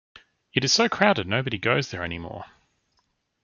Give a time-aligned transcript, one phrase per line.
[0.55, 2.45] It's so crowded nobody goes there anymore.